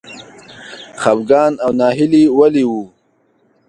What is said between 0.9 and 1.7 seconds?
خپګان